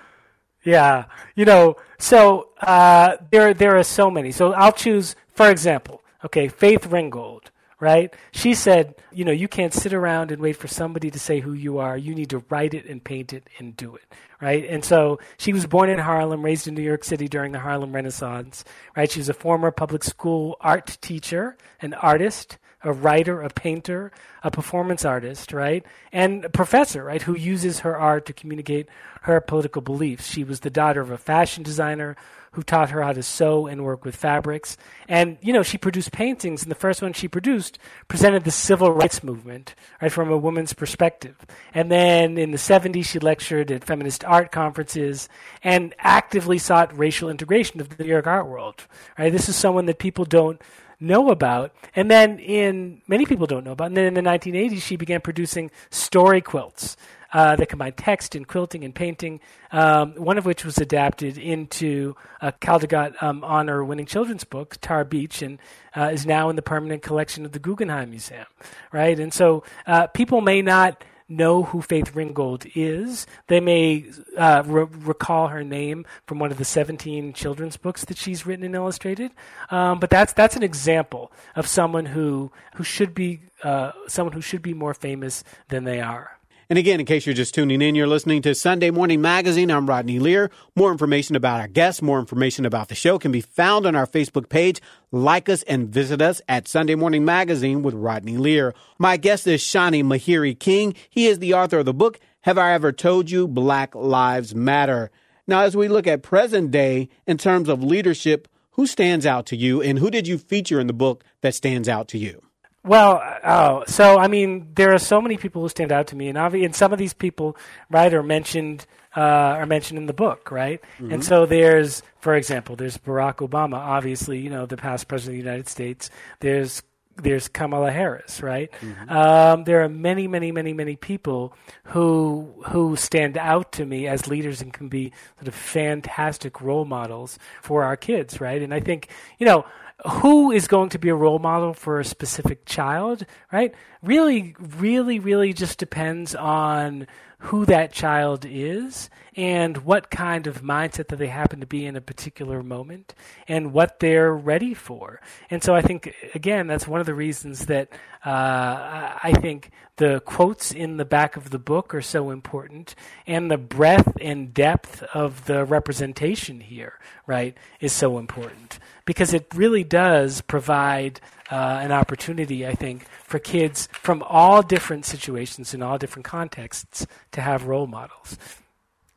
yeah, 0.65 1.05
you 1.35 1.45
know, 1.45 1.77
so 1.99 2.49
uh, 2.61 3.17
there 3.31 3.55
there 3.55 3.77
are 3.77 3.83
so 3.85 4.11
many. 4.11 4.33
So 4.33 4.53
I'll 4.53 4.73
choose, 4.73 5.17
for 5.29 5.51
example, 5.51 6.03
okay, 6.25 6.49
Faith 6.49 6.87
Ringgold, 6.87 7.51
right? 7.81 8.13
She 8.33 8.55
said, 8.55 8.95
you 9.13 9.25
know, 9.25 9.33
you 9.33 9.49
can't 9.49 9.73
sit 9.73 9.93
around 9.93 10.31
and 10.31 10.43
wait 10.43 10.57
for 10.57 10.69
somebody 10.69 11.11
to 11.11 11.19
say 11.19 11.41
who 11.41 11.53
you 11.53 11.79
are. 11.79 11.97
You 11.97 12.15
need 12.15 12.31
to 12.31 12.45
write 12.51 12.75
it 12.75 12.87
and 12.87 13.03
paint 13.03 13.33
it 13.33 13.49
and 13.59 13.77
do 13.77 13.95
it, 13.95 14.05
right? 14.41 14.65
And 14.69 14.85
so 14.85 15.21
she 15.37 15.53
was 15.53 15.67
born 15.67 15.89
in 15.91 15.99
Harlem, 15.99 16.45
raised 16.45 16.67
in 16.67 16.75
New 16.75 16.83
York 16.83 17.05
City 17.05 17.29
during 17.29 17.53
the 17.53 17.61
Harlem 17.61 17.93
Renaissance, 17.95 18.65
right? 18.97 19.11
She 19.11 19.21
was 19.21 19.29
a 19.29 19.35
former 19.35 19.71
public 19.71 20.03
school 20.05 20.57
art 20.61 20.99
teacher, 21.01 21.57
an 21.81 21.95
artist 21.95 22.59
a 22.85 22.93
writer, 22.93 23.43
a 23.43 23.51
painter, 23.51 24.13
a 24.43 24.51
performance 24.51 25.05
artist, 25.05 25.53
right? 25.53 25.85
And 26.13 26.45
a 26.45 26.51
professor, 26.51 27.05
right, 27.05 27.23
who 27.23 27.37
uses 27.37 27.81
her 27.81 27.97
art 27.97 28.27
to 28.27 28.33
communicate 28.33 28.89
her 29.23 29.41
political 29.41 29.83
beliefs. 29.83 30.31
She 30.31 30.45
was 30.45 30.61
the 30.61 30.71
daughter 30.71 31.01
of 31.01 31.11
a 31.11 31.19
fashion 31.19 31.63
designer 31.63 32.17
who 32.53 32.63
taught 32.63 32.91
her 32.91 33.03
how 33.03 33.13
to 33.13 33.23
sew 33.23 33.67
and 33.67 33.85
work 33.85 34.05
with 34.05 34.17
fabrics. 34.17 34.77
And, 35.07 35.37
you 35.41 35.53
know, 35.53 35.63
she 35.63 35.77
produced 35.77 36.13
paintings, 36.13 36.63
and 36.63 36.71
the 36.71 36.77
first 36.77 37.03
one 37.03 37.13
she 37.13 37.29
produced 37.29 37.79
presented 38.09 38.45
the 38.45 38.51
civil 38.51 38.91
rights 38.91 39.23
movement, 39.23 39.75
right, 40.01 40.11
from 40.11 40.31
a 40.31 40.39
woman's 40.39 40.73
perspective. 40.73 41.37
And 41.75 41.91
then 41.91 42.39
in 42.39 42.51
the 42.51 42.57
70s, 42.57 43.05
she 43.05 43.19
lectured 43.19 43.71
at 43.71 43.85
feminist 43.85 44.25
art 44.25 44.51
conferences 44.51 45.29
and 45.63 45.95
actively 45.99 46.59
sought 46.59 46.97
racial 46.97 47.29
integration 47.29 47.81
of 47.81 47.91
the 47.91 48.03
New 48.03 48.11
York 48.11 48.27
art 48.27 48.47
world, 48.47 48.87
right? 49.19 49.31
This 49.33 49.49
is 49.49 49.57
someone 49.57 49.87
that 49.87 49.99
people 49.99 50.25
don't 50.25 50.61
know 51.01 51.31
about. 51.31 51.73
And 51.95 52.11
then 52.11 52.39
in 52.39 53.03
many 53.07 53.27
people 53.27 53.47
don't 53.47 53.65
know 53.65 53.73
about. 53.73 53.89
And 53.89 53.97
then 53.97 54.05
in 54.05 54.15
the 54.15 54.23
1980s, 54.23 54.83
she 54.83 54.97
began 54.97 55.21
producing 55.21 55.71
story 55.91 56.41
quilts 56.41 56.97
uh, 57.33 57.57
that 57.57 57.69
combine 57.69 57.93
text 57.93 58.35
and 58.35 58.47
quilting 58.47 58.85
and 58.85 58.95
painting. 58.95 59.41
Um, 59.71 60.13
one 60.13 60.39
of 60.39 60.47
which 60.47 60.65
was 60.65 60.79
adapted 60.79 61.39
into 61.39 62.17
a 62.41 62.53
Caldecott 62.53 63.23
um, 63.23 63.45
honor-winning 63.45 64.07
children's 64.07 64.45
book, 64.45 64.77
Tar 64.81 65.05
Beach, 65.05 65.43
and 65.43 65.59
uh, 65.97 66.11
is 66.13 66.27
now 66.27 66.49
in 66.49 66.57
the 66.57 66.63
permanent 66.63 67.03
collection 67.03 67.45
of 67.45 67.53
the 67.53 67.59
Guggenheim 67.59 68.11
Museum. 68.11 68.47
Right, 68.93 69.19
and 69.19 69.33
so 69.33 69.65
uh, 69.87 70.07
people 70.09 70.41
may 70.41 70.63
not 70.63 71.05
know 71.29 71.65
who 71.65 71.83
Faith 71.83 72.15
Ringgold 72.15 72.67
is. 72.75 73.27
They 73.49 73.61
may 73.61 74.07
uh, 74.37 74.63
re- 74.67 74.87
recall 74.91 75.49
her 75.49 75.63
name 75.63 76.07
from 76.27 76.39
one 76.39 76.51
of 76.51 76.59
the 76.59 76.65
17 76.65 77.33
children's 77.33 77.77
books 77.77 78.05
that 78.07 78.17
she's 78.17 78.47
written 78.47 78.65
and 78.65 78.75
illustrated. 78.75 79.33
Um, 79.71 80.01
but 80.01 80.11
that's 80.11 80.33
that's 80.33 80.57
an 80.57 80.63
example 80.63 81.31
of 81.55 81.67
someone 81.67 82.07
who 82.07 82.51
who 82.77 82.85
should 82.85 83.15
be 83.15 83.41
uh, 83.63 83.93
someone 84.07 84.33
who 84.33 84.41
should 84.41 84.63
be 84.63 84.75
more 84.75 84.95
famous 84.95 85.45
than 85.69 85.85
they 85.85 86.01
are. 86.01 86.38
And 86.71 86.79
again, 86.79 87.01
in 87.01 87.07
case 87.07 87.25
you're 87.25 87.35
just 87.35 87.55
tuning 87.55 87.81
in, 87.81 87.95
you're 87.95 88.07
listening 88.07 88.43
to 88.43 88.55
Sunday 88.55 88.91
Morning 88.91 89.23
Magazine. 89.23 89.71
I'm 89.71 89.89
Rodney 89.89 90.19
Lear. 90.19 90.51
More 90.77 90.93
information 90.93 91.35
about 91.35 91.61
our 91.61 91.67
guests, 91.67 92.03
more 92.03 92.21
information 92.21 92.67
about 92.67 92.89
the 92.89 92.95
show 92.95 93.19
can 93.19 93.33
be 93.33 93.41
found 93.41 93.87
on 93.87 93.97
our 93.97 94.07
Facebook 94.07 94.51
page. 94.51 94.83
Like 95.11 95.49
us 95.49 95.63
and 95.63 95.89
visit 95.89 96.21
us 96.21 96.43
at 96.47 96.69
Sunday 96.69 96.95
Morning 96.95 97.25
Magazine 97.25 97.83
with 97.83 97.95
Rodney 97.95 98.37
Lear. 98.37 98.75
My 98.99 99.17
guest 99.17 99.47
is 99.47 99.63
Shani 99.63 100.05
Mahiri 100.05 100.59
King. 100.59 100.95
He 101.09 101.27
is 101.27 101.39
the 101.39 101.55
author 101.55 101.79
of 101.79 101.87
the 101.87 101.95
book, 101.95 102.21
Have 102.43 102.59
I 102.59 102.75
Ever 102.75 102.93
Told 102.93 103.31
You 103.31 103.49
Black 103.49 103.95
Lives 103.95 104.55
Matter? 104.55 105.11
Now, 105.47 105.63
as 105.63 105.75
we 105.75 105.89
look 105.89 106.07
at 106.07 106.23
present 106.23 106.71
day 106.71 107.09
in 107.27 107.39
terms 107.39 107.71
of 107.71 107.83
leadership, 107.83 108.47
who 108.73 108.87
stands 108.87 109.25
out 109.25 109.47
to 109.47 109.57
you 109.57 109.81
and 109.81 109.99
who 109.99 110.11
did 110.11 110.29
you 110.29 110.37
feature 110.37 110.81
in 110.81 110.87
the 110.87 110.93
book 110.93 111.25
that 111.41 111.55
stands 111.55 111.89
out 111.89 112.09
to 112.09 112.19
you? 112.19 112.43
Well, 112.85 113.21
oh, 113.45 113.85
so 113.87 114.19
I 114.19 114.29
mean, 114.29 114.69
there 114.75 114.95
are 114.95 114.99
so 114.99 115.21
many 115.21 115.37
people 115.37 115.63
who 115.63 115.69
stand 115.69 115.93
out 115.93 116.07
to 116.09 116.17
me, 116.17 116.29
and 116.29 116.39
and 116.39 116.75
some 116.75 116.93
of 116.93 116.99
these 116.99 117.13
people, 117.13 117.57
right, 117.91 118.13
are 118.15 118.23
mentioned 118.23 118.87
uh, 119.17 119.21
are 119.21 119.67
mentioned 119.67 119.99
in 119.99 120.07
the 120.07 120.13
book, 120.13 120.51
right? 120.51 120.81
Mm-hmm. 120.99 121.15
And 121.15 121.25
so 121.25 121.45
there's, 121.45 122.03
for 122.21 122.35
example, 122.35 122.77
there's 122.77 122.97
Barack 122.99 123.37
Obama, 123.37 123.75
obviously, 123.75 124.39
you 124.39 124.51
know, 124.51 124.67
the 124.67 124.77
past 124.77 125.09
president 125.09 125.39
of 125.39 125.45
the 125.45 125.51
United 125.51 125.69
States. 125.69 126.11
There's 126.41 126.83
there's 127.21 127.49
Kamala 127.49 127.91
Harris, 127.91 128.43
right? 128.43 128.71
Mm-hmm. 128.81 129.11
Um, 129.11 129.65
there 129.65 129.83
are 129.83 129.89
many, 129.89 130.29
many, 130.29 130.53
many, 130.53 130.73
many 130.73 130.95
people 130.95 131.55
who 131.85 132.63
who 132.69 132.97
stand 132.97 133.37
out 133.37 133.73
to 133.73 133.85
me 133.85 134.07
as 134.07 134.29
leaders 134.29 134.63
and 134.63 134.73
can 134.73 134.89
be 134.89 135.13
sort 135.37 135.49
of 135.49 135.55
fantastic 135.55 136.61
role 136.61 136.85
models 136.85 137.39
for 137.61 137.83
our 137.83 137.97
kids, 137.97 138.41
right? 138.41 138.63
And 138.63 138.73
I 138.73 138.81
think 138.81 139.09
you 139.39 139.47
know 139.47 139.65
who 140.07 140.53
is 140.53 140.69
going 140.69 140.91
to 140.91 140.99
be 140.99 141.09
a 141.09 141.15
role 141.15 141.39
model 141.39 141.75
for 141.75 141.99
a 141.99 142.05
specific 142.05 142.65
child, 142.65 143.27
right? 143.53 143.75
Really, 144.03 144.55
really, 144.59 145.19
really 145.19 145.53
just 145.53 145.79
depends 145.79 146.35
on 146.35 147.07
who 147.41 147.65
that 147.67 147.93
child 147.93 148.45
is 148.49 149.09
and 149.37 149.77
what 149.79 150.11
kind 150.11 150.49
of 150.49 150.63
mindset 150.63 151.07
that 151.09 151.17
they 151.17 151.29
happen 151.29 151.61
to 151.61 151.67
be 151.67 151.87
in 151.87 151.95
a 151.95 152.01
particular 152.01 152.63
moment 152.65 153.15
and 153.47 153.73
what 153.73 154.01
they're 154.01 154.35
ready 154.35 154.75
for. 154.75 155.21
And 155.49 155.63
so 155.63 155.75
I 155.75 155.81
think, 155.81 156.13
again, 156.35 156.67
that's 156.67 156.89
one 156.89 156.99
of 156.99 157.07
the 157.07 157.15
reasons 157.15 157.67
that 157.67 157.91
uh, 158.25 159.17
I 159.23 159.33
think 159.41 159.71
the 159.97 160.21
quotes 160.25 160.73
in 160.73 160.97
the 160.97 161.05
back 161.05 161.37
of 161.37 161.51
the 161.51 161.61
book 161.61 161.95
are 161.95 162.03
so 162.03 162.31
important 162.31 162.97
and 163.27 163.49
the 163.49 163.59
breadth 163.59 164.17
and 164.21 164.53
depth 164.53 165.05
of 165.15 165.45
the 165.47 165.65
representation 165.65 166.59
here, 166.59 166.99
right, 167.27 167.57
is 167.79 167.93
so 167.93 168.19
important 168.19 168.81
because 169.05 169.33
it 169.33 169.47
really 169.55 169.85
does 169.85 170.41
provide 170.41 171.21
uh, 171.51 171.81
an 171.83 171.93
opportunity, 171.93 172.67
I 172.67 172.75
think, 172.75 173.07
for 173.25 173.39
kids 173.39 173.89
from 173.93 174.23
all 174.23 174.63
different 174.63 175.05
situations 175.05 175.75
in 175.75 175.83
all 175.83 175.99
different 175.99 176.27
contexts 176.27 177.07
to 177.33 177.41
have 177.41 177.65
role 177.65 177.87
models. 177.87 178.37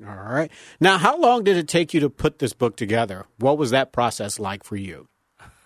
All 0.06 0.16
right. 0.16 0.52
Now, 0.80 0.98
how 0.98 1.20
long 1.20 1.44
did 1.44 1.58
it 1.58 1.68
take 1.68 1.94
you 1.94 2.00
to 2.00 2.10
put 2.10 2.40
this 2.40 2.54
book 2.54 2.76
together? 2.76 3.26
What 3.38 3.58
was 3.58 3.72
that 3.72 3.92
process 3.92 4.40
like 4.40 4.64
for 4.64 4.76
you? 4.76 5.08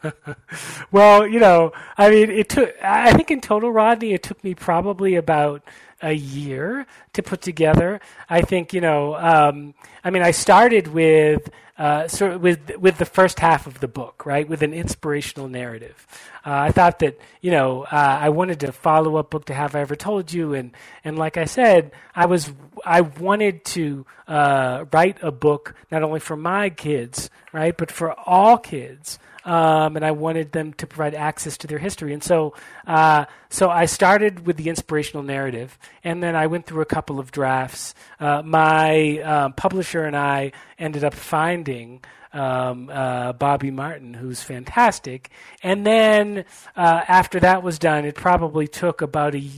well, 0.91 1.25
you 1.25 1.39
know, 1.39 1.72
I 1.98 2.10
mean, 2.10 2.29
it 2.29 2.50
took, 2.50 2.74
I 2.84 3.13
think 3.13 3.31
in 3.31 3.41
total, 3.41 3.72
Rodney, 3.72 4.13
it 4.13 4.24
took 4.24 4.43
me 4.43 4.53
probably 4.53 5.15
about 5.15 5.63
a 6.06 6.14
year 6.14 6.86
to 7.14 7.24
put 7.24 7.42
together. 7.42 8.00
I 8.30 8.42
think, 8.42 8.74
you 8.74 8.82
know, 8.82 9.16
um, 9.16 9.74
I 10.04 10.12
mean, 10.12 10.22
I 10.22 10.32
started 10.32 10.88
with 10.88 11.50
uh, 11.78 12.08
sort 12.08 12.32
of 12.32 12.42
with 12.42 12.78
with 12.78 12.98
the 13.00 13.06
first 13.06 13.40
half 13.40 13.68
of 13.68 13.82
the 13.82 13.88
book, 13.88 14.26
right, 14.26 14.48
with 14.48 14.62
an 14.62 14.74
inspirational 14.74 15.50
narrative. 15.50 16.08
Uh, 16.46 16.54
I 16.54 16.72
thought 16.72 17.00
that 17.00 17.20
you 17.42 17.52
know 17.52 17.84
uh, 17.84 18.20
I 18.22 18.30
wanted 18.30 18.62
to 18.62 18.72
follow 18.72 19.18
up 19.18 19.30
book 19.30 19.46
to 19.46 19.54
Have 19.54 19.76
I 19.76 19.82
Ever 19.82 19.98
Told 19.98 20.32
You, 20.32 20.54
and 20.54 20.72
and 21.04 21.20
like 21.20 21.36
I 21.36 21.44
said, 21.46 21.92
I 22.16 22.28
was 22.28 22.54
I 22.86 23.02
wanted 23.02 23.66
to 23.66 24.06
uh, 24.26 24.86
write 24.94 25.18
a 25.22 25.32
book 25.32 25.76
not 25.92 26.02
only 26.02 26.22
for 26.22 26.38
my 26.38 26.70
kids, 26.70 27.30
right, 27.52 27.76
but 27.76 27.92
for 27.92 28.18
all 28.18 28.58
kids 28.58 29.20
um, 29.46 29.96
and 29.96 30.04
I 30.04 30.12
wanted 30.12 30.52
them 30.52 30.74
to 30.74 30.88
provide 30.88 31.14
access 31.14 31.58
to 31.60 31.68
their 31.68 31.78
history. 31.78 32.14
And 32.14 32.24
so, 32.24 32.56
uh, 32.88 33.25
so 33.50 33.70
I 33.70 33.86
started 33.86 34.46
with 34.46 34.58
the 34.58 34.70
inspirational 34.70 35.24
narrative, 35.24 35.78
and 36.04 36.22
then 36.22 36.36
I 36.36 36.48
went 36.48 36.66
through 36.66 36.82
a 36.82 36.86
couple 36.86 37.20
of 37.20 37.32
drafts. 37.32 37.94
Uh, 38.20 38.42
my 38.44 39.20
uh, 39.20 39.50
publisher 39.50 40.04
and 40.04 40.18
I 40.18 40.52
ended 40.78 41.04
up 41.04 41.14
finding. 41.14 42.04
Um, 42.34 42.90
uh, 42.92 43.32
Bobby 43.32 43.72
Martin, 43.72 44.14
who's 44.14 44.44
fantastic. 44.44 45.30
And 45.64 45.86
then 45.86 46.44
uh, 46.75 47.02
after 47.08 47.40
that 47.40 47.64
was 47.64 47.80
done, 47.80 48.04
it 48.04 48.16
probably 48.16 48.68
took 48.68 49.02
about 49.02 49.36
a 49.36 49.50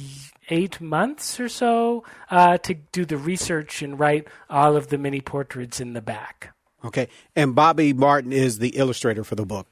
eight 0.49 0.79
months 0.79 1.39
or 1.39 1.49
so 1.49 2.03
uh, 2.29 2.59
to 2.59 2.75
do 2.75 3.03
the 3.03 3.17
research 3.17 3.81
and 3.81 3.99
write 3.99 4.27
all 4.47 4.75
of 4.75 4.89
the 4.89 4.99
mini 4.99 5.21
portraits 5.21 5.79
in 5.79 5.93
the 5.93 6.01
back. 6.01 6.53
Okay, 6.85 7.07
and 7.35 7.55
Bobby 7.55 7.93
Martin 7.93 8.31
is 8.31 8.59
the 8.59 8.77
illustrator 8.77 9.23
for 9.23 9.33
the 9.33 9.45
book 9.45 9.65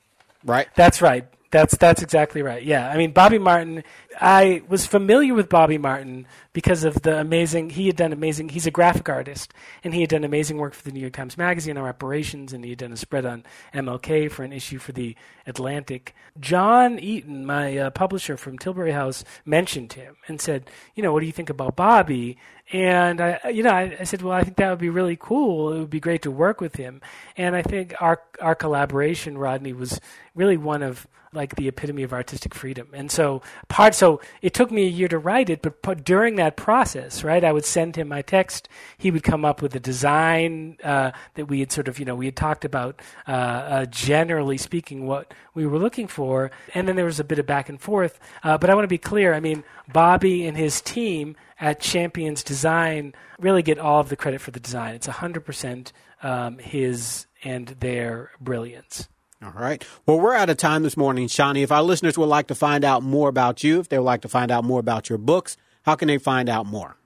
right? 0.46 0.68
That's 0.76 1.02
right. 1.02 1.28
That's 1.52 1.78
that's 1.78 2.02
exactly 2.02 2.42
right. 2.42 2.64
Yeah, 2.64 2.90
I 2.90 2.98
mean 2.98 3.12
Bobby 3.12 3.40
Martin. 3.40 3.84
I 4.20 4.62
was 4.68 4.86
familiar 4.86 5.34
with 5.34 5.50
Bobby 5.50 5.78
Martin 5.78 6.26
because 6.54 6.84
of 6.84 7.02
the 7.02 7.20
amazing. 7.20 7.72
He 7.72 7.88
had 7.88 7.96
done 7.96 8.14
amazing. 8.14 8.50
He's 8.50 8.66
a 8.66 8.72
graphic 8.72 9.10
artist, 9.10 9.54
and 9.84 9.94
he 9.94 10.02
had 10.02 10.10
done 10.10 10.24
amazing 10.24 10.58
work 10.58 10.74
for 10.74 10.84
the 10.84 10.92
New 10.92 11.00
York 11.00 11.14
Times 11.14 11.38
Magazine 11.38 11.78
on 11.78 11.84
reparations, 11.84 12.54
and 12.54 12.64
he 12.64 12.72
had 12.72 12.80
done 12.80 12.94
a 12.94 12.98
spread 12.98 13.26
on 13.26 13.44
MLK 13.74 14.32
for 14.32 14.44
an 14.44 14.54
issue 14.54 14.80
for 14.80 14.92
the 14.92 15.16
Atlantic. 15.46 16.16
John 16.40 16.98
Eaton, 17.00 17.46
my 17.46 17.78
uh, 17.78 17.90
publisher 17.90 18.38
from 18.38 18.58
Tilbury 18.58 18.92
House, 18.92 19.24
mentioned 19.44 19.94
him 19.94 20.16
and 20.28 20.40
said, 20.40 20.70
"You 20.96 21.04
know, 21.04 21.12
what 21.12 21.20
do 21.20 21.26
you 21.26 21.32
think 21.32 21.50
about 21.50 21.76
Bobby?" 21.76 22.38
And 22.74 23.22
I, 23.22 23.40
you 23.50 23.62
know, 23.62 23.70
I, 23.70 23.96
I, 24.00 24.04
said, 24.06 24.24
well, 24.24 24.34
I 24.34 24.44
think 24.44 24.58
that 24.58 24.72
would 24.72 24.80
be 24.80 24.90
really 24.90 25.16
cool. 25.20 25.72
It 25.72 25.80
would 25.80 25.90
be 25.92 26.00
great 26.00 26.24
to 26.24 26.32
work 26.32 26.60
with 26.60 26.78
him. 26.78 27.00
And 27.38 27.56
I 27.56 27.62
think 27.62 27.94
our 28.02 28.22
our 28.42 28.56
collaboration, 28.56 29.38
Rodney, 29.38 29.72
was 29.72 30.02
really 30.34 30.58
one 30.58 30.82
of 30.82 31.08
like 31.36 31.56
the 31.56 31.68
epitome 31.68 32.04
of 32.04 32.14
artistic 32.14 32.56
freedom. 32.56 32.88
And 32.94 33.12
so 33.12 33.42
part, 33.68 33.94
so 34.06 34.22
it 34.44 34.54
took 34.54 34.70
me 34.70 34.84
a 34.84 34.90
year 34.90 35.08
to 35.08 35.18
write 35.18 35.50
it, 35.50 35.64
but 35.64 36.04
during 36.04 36.36
that 36.36 36.56
process, 36.56 37.24
right, 37.24 37.44
I 37.44 37.52
would 37.52 37.66
send 37.66 37.96
him 37.96 38.08
my 38.08 38.22
text. 38.22 38.70
He 39.00 39.10
would 39.10 39.24
come 39.24 39.44
up 39.44 39.64
with 39.64 39.74
a 39.74 39.80
design 39.80 40.78
uh, 40.84 41.10
that 41.34 41.48
we 41.48 41.60
had 41.62 41.72
sort 41.72 41.88
of, 41.88 41.98
you 41.98 42.06
know, 42.06 42.14
we 42.14 42.28
had 42.28 42.36
talked 42.36 42.66
about, 42.66 43.02
uh, 43.28 43.32
uh, 43.32 43.86
generally 43.86 44.60
speaking, 44.60 45.08
what 45.08 45.34
we 45.56 45.66
were 45.66 45.80
looking 45.80 46.08
for, 46.08 46.52
and 46.76 46.88
then 46.88 46.96
there 46.96 47.06
was 47.06 47.20
a 47.20 47.24
bit 47.24 47.40
of 47.40 47.48
back 47.48 47.68
and 47.68 47.82
forth. 47.82 48.20
Uh, 48.44 48.60
but 48.60 48.70
I 48.70 48.76
want 48.76 48.84
to 48.84 48.90
be 48.90 49.00
clear. 49.00 49.34
I 49.34 49.40
mean, 49.40 49.64
Bobby 49.92 50.46
and 50.46 50.56
his 50.56 50.82
team 50.82 51.36
at 51.60 51.80
Champions 51.80 52.44
Design 52.44 53.16
really 53.40 53.64
get 53.64 53.80
all 53.80 54.02
of 54.02 54.10
the 54.10 54.16
credit 54.16 54.40
for 54.40 54.52
the 54.52 54.60
design. 54.60 54.94
It's 54.94 55.08
100% 55.08 55.92
um, 56.22 56.60
his 56.60 57.26
and 57.44 57.70
their 57.80 58.30
brilliance. 58.40 59.08
All 59.46 59.54
right. 59.54 59.86
Well, 60.06 60.20
we're 60.20 60.36
out 60.36 60.50
of 60.50 60.58
time 60.58 60.84
this 60.84 60.98
morning, 60.98 61.28
Shani. 61.28 61.62
If 61.62 61.72
our 61.72 61.84
listeners 61.84 62.18
would 62.18 62.26
like 62.26 62.48
to 62.48 62.56
find 62.56 62.84
out 62.84 63.04
more 63.04 63.30
about 63.30 63.64
you, 63.64 63.80
if 63.80 63.90
they 63.90 64.00
would 64.00 64.06
like 64.06 64.22
to 64.22 64.30
find 64.30 64.50
out 64.50 64.64
more 64.64 64.80
about 64.80 65.08
your 65.08 65.20
books, 65.20 65.56
how 65.84 65.94
can 65.96 66.08
they 66.08 66.18
find 66.18 66.50
out 66.50 66.66
more? 66.66 66.98